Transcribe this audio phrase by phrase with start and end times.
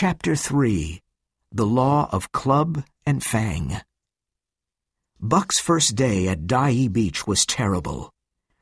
[0.00, 1.02] Chapter 3
[1.52, 3.82] The Law of Club and Fang
[5.20, 8.10] Buck's first day at Dyea Beach was terrible.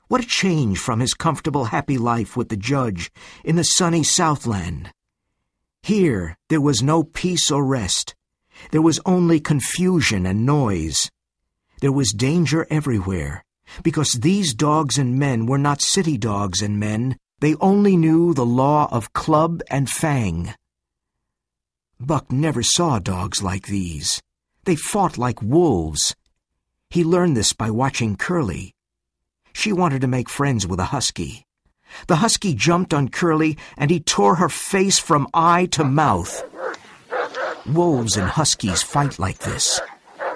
[0.09, 3.13] What a change from his comfortable, happy life with the judge
[3.45, 4.91] in the sunny Southland.
[5.85, 8.17] Here, there was no peace or rest.
[8.73, 11.09] There was only confusion and noise.
[11.81, 13.45] There was danger everywhere,
[13.85, 17.17] because these dogs and men were not city dogs and men.
[17.39, 20.53] They only knew the law of club and fang.
[22.01, 24.23] Buck never saw dogs like these.
[24.65, 26.15] They fought like wolves.
[26.91, 28.73] He learned this by watching Curly.
[29.53, 31.45] She wanted to make friends with a husky.
[32.07, 36.45] The husky jumped on Curly and he tore her face from eye to mouth.
[37.67, 39.81] Wolves and huskies fight like this.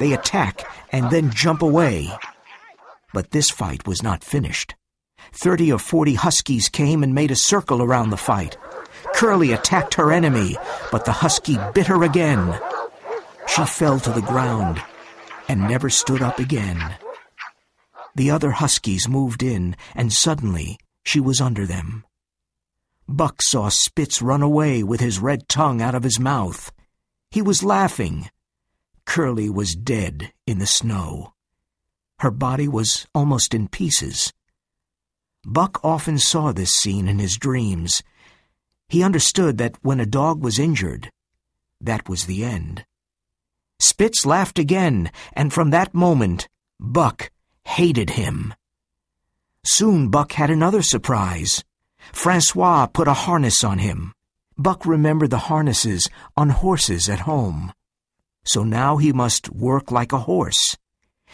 [0.00, 2.10] They attack and then jump away.
[3.14, 4.74] But this fight was not finished.
[5.32, 8.56] Thirty or forty huskies came and made a circle around the fight.
[9.22, 10.56] Curly attacked her enemy,
[10.90, 12.58] but the husky bit her again.
[13.46, 14.82] She fell to the ground
[15.48, 16.96] and never stood up again.
[18.16, 22.04] The other huskies moved in, and suddenly she was under them.
[23.08, 26.72] Buck saw Spitz run away with his red tongue out of his mouth.
[27.30, 28.28] He was laughing.
[29.04, 31.32] Curly was dead in the snow.
[32.18, 34.32] Her body was almost in pieces.
[35.44, 38.02] Buck often saw this scene in his dreams.
[38.92, 41.10] He understood that when a dog was injured,
[41.80, 42.84] that was the end.
[43.78, 46.46] Spitz laughed again, and from that moment,
[46.78, 47.30] Buck
[47.64, 48.52] hated him.
[49.64, 51.64] Soon Buck had another surprise.
[52.12, 54.12] Francois put a harness on him.
[54.58, 57.72] Buck remembered the harnesses on horses at home.
[58.44, 60.76] So now he must work like a horse.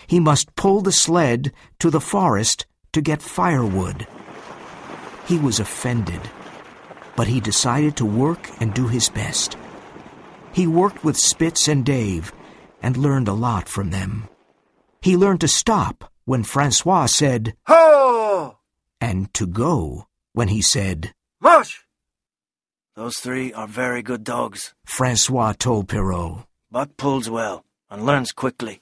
[0.06, 4.06] He must pull the sled to the forest to get firewood.
[5.26, 6.30] He was offended
[7.18, 9.56] but he decided to work and do his best.
[10.52, 12.32] He worked with Spitz and Dave
[12.80, 14.28] and learned a lot from them.
[15.02, 18.58] He learned to stop when Francois said, Ho!
[19.00, 21.84] and to go when he said, Mush!
[22.94, 24.72] Those three are very good dogs.
[24.84, 26.46] Francois told Perrault.
[26.70, 28.80] Buck pulls well and learns quickly.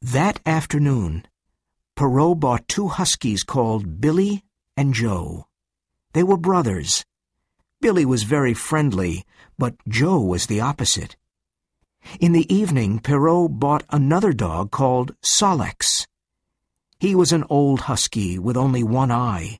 [0.00, 1.26] That afternoon,
[1.96, 4.44] Perrault bought two huskies called Billy
[4.76, 5.48] and Joe.
[6.12, 7.04] They were brothers.
[7.80, 9.24] Billy was very friendly,
[9.58, 11.16] but Joe was the opposite.
[12.20, 16.06] In the evening, Perrault bought another dog called Sol-leks.
[16.98, 19.58] He was an old husky with only one eye.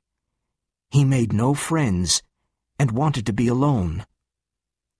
[0.89, 2.23] He made no friends
[2.77, 4.05] and wanted to be alone.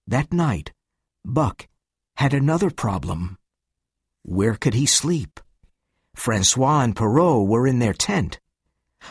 [0.08, 0.72] That night,
[1.26, 1.68] Buck
[2.16, 3.38] had another problem.
[4.24, 5.40] Where could he sleep?
[6.16, 8.40] Francois and Perrault were in their tent.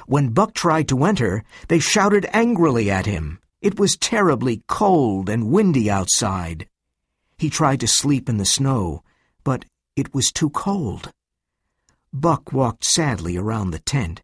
[0.06, 3.38] When Buck tried to enter, they shouted angrily at him.
[3.60, 6.69] It was terribly cold and windy outside.
[7.37, 9.03] He tried to sleep in the snow,
[9.44, 9.65] but
[9.97, 11.12] it was too cold.
[12.12, 14.22] Buck walked sadly around the tent.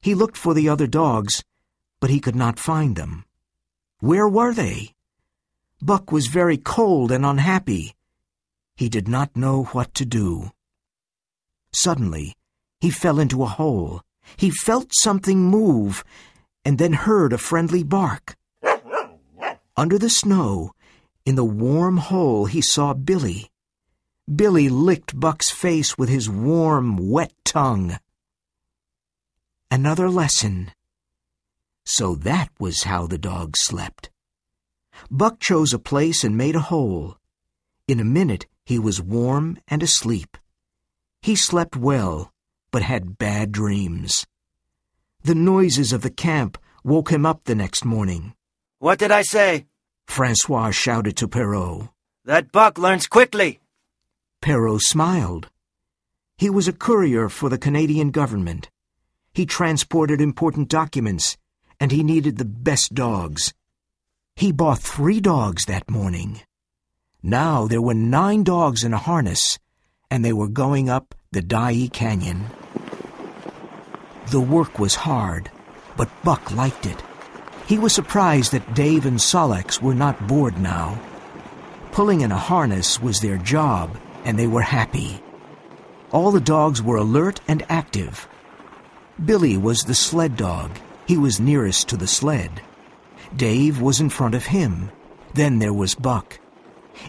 [0.00, 1.44] He looked for the other dogs,
[2.00, 3.24] but he could not find them.
[4.00, 4.94] Where were they?
[5.80, 7.94] Buck was very cold and unhappy.
[8.76, 10.50] He did not know what to do.
[11.72, 12.34] Suddenly,
[12.80, 14.02] he fell into a hole.
[14.36, 16.04] He felt something move
[16.64, 18.36] and then heard a friendly bark.
[19.76, 20.72] Under the snow,
[21.24, 23.50] in the warm hole, he saw Billy.
[24.32, 27.98] Billy licked Buck's face with his warm, wet tongue.
[29.70, 30.72] Another lesson.
[31.84, 34.10] So that was how the dog slept.
[35.10, 37.16] Buck chose a place and made a hole.
[37.88, 40.36] In a minute, he was warm and asleep.
[41.20, 42.31] He slept well,
[42.72, 44.26] but had bad dreams.
[45.22, 48.34] The noises of the camp woke him up the next morning.
[48.80, 49.66] What did I say?
[50.08, 51.90] Francois shouted to Perrault.
[52.24, 53.60] That Buck learns quickly.
[54.40, 55.48] Perrault smiled.
[56.36, 58.68] He was a courier for the Canadian government.
[59.32, 61.36] He transported important documents,
[61.78, 63.54] and he needed the best dogs.
[64.34, 66.40] He bought three dogs that morning.
[67.22, 69.58] Now there were nine dogs in a harness,
[70.10, 72.44] and they were going up the Dyea Canyon.
[74.30, 75.50] The work was hard,
[75.96, 77.02] but Buck liked it.
[77.66, 81.00] He was surprised that Dave and Sol-leks were not bored now.
[81.90, 83.96] Pulling in a harness was their job,
[84.26, 85.22] and they were happy.
[86.10, 88.28] All the dogs were alert and active.
[89.24, 90.70] Billy was the sled dog.
[91.06, 92.60] He was nearest to the sled.
[93.34, 94.90] Dave was in front of him.
[95.32, 96.38] Then there was Buck.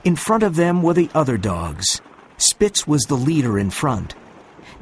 [0.05, 2.01] In front of them were the other dogs.
[2.37, 4.15] Spitz was the leader in front.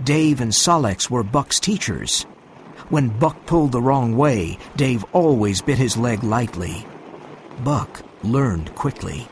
[0.04, 2.24] Dave and Sol-leks were Buck's teachers.
[2.90, 6.86] When Buck pulled the wrong way, Dave always bit his leg lightly.
[7.64, 9.28] Buck learned quickly.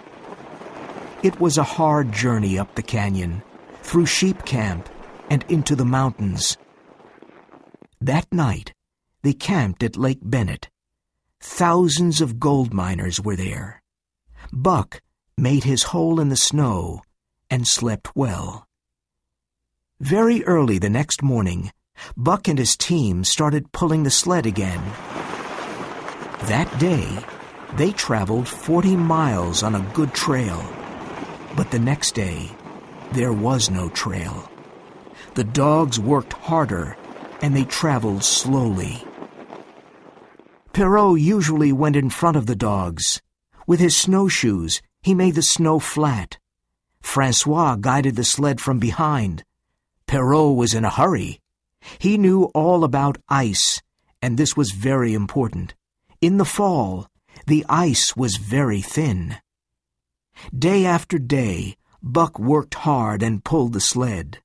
[1.23, 3.43] It was a hard journey up the canyon,
[3.81, 4.87] through sheep camp,
[5.29, 6.57] and into the mountains.
[7.99, 8.73] That night,
[9.23, 10.69] they camped at Lake Bennett.
[11.41, 13.81] Thousands of gold miners were there.
[14.53, 15.01] Buck
[15.37, 17.01] made his hole in the snow
[17.49, 18.67] and slept well.
[19.99, 21.71] Very early the next morning,
[22.15, 24.81] Buck and his team started pulling the sled again.
[26.43, 27.19] That day,
[27.75, 30.63] they traveled 40 miles on a good trail.
[31.55, 32.51] But the next day,
[33.11, 34.49] there was no trail.
[35.33, 36.97] The dogs worked harder
[37.41, 39.03] and they traveled slowly.
[40.73, 43.21] Perrault usually went in front of the dogs.
[43.67, 46.37] With his snowshoes, he made the snow flat.
[47.09, 49.43] Francois guided the sled from behind.
[50.05, 51.41] Perrault was in a hurry.
[51.97, 53.81] He knew all about ice,
[54.21, 55.73] and this was very important.
[56.21, 57.07] In the fall,
[57.47, 59.37] the ice was very thin.
[60.55, 64.37] Day after day, Buck worked hard and pulled the sled.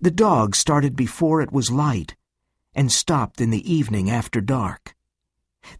[0.00, 2.16] The dogs started before it was light
[2.74, 4.94] and stopped in the evening after dark.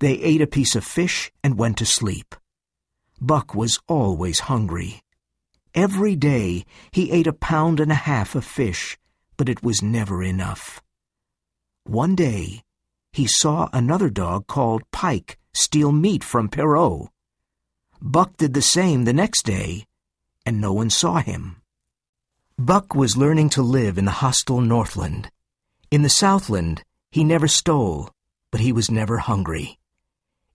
[0.00, 2.35] They ate a piece of fish and went to sleep.
[3.19, 5.00] Buck was always hungry.
[5.74, 8.98] Every day he ate a pound and a half of fish,
[9.38, 10.82] but it was never enough.
[11.84, 12.62] One day
[13.12, 17.10] he saw another dog called Pike steal meat from Perrault.
[18.00, 19.86] Buck did the same the next day,
[20.44, 21.62] and no one saw him.
[22.58, 25.30] Buck was learning to live in the hostile Northland.
[25.90, 28.10] In the Southland, he never stole,
[28.50, 29.78] but he was never hungry.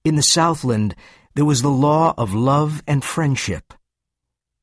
[0.03, 0.95] In the Southland,
[1.35, 3.73] there was the law of love and friendship.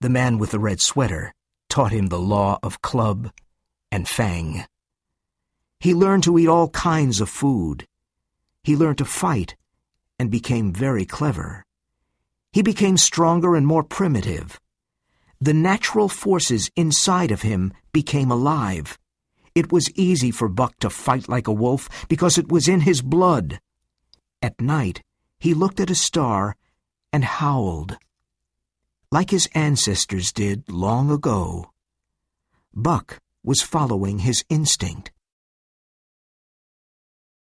[0.05, 1.33] The man with the red sweater
[1.71, 3.33] taught him the law of club
[3.91, 4.67] and fang.
[5.81, 7.87] He learned to eat all kinds of food.
[8.63, 9.57] He learned to fight
[10.19, 11.65] and became very clever.
[12.53, 14.61] He became stronger and more primitive.
[15.41, 18.99] The natural forces inside of him became alive.
[19.55, 23.01] It was easy for Buck to fight like a wolf because it was in his
[23.01, 23.59] blood.
[24.43, 25.01] At night,
[25.39, 26.57] he looked at a star
[27.11, 27.97] and howled.
[29.15, 31.71] Like his ancestors did long ago,
[32.75, 35.13] Buck was following his instinct.